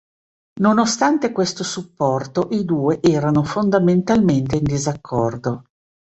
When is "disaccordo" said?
4.63-5.63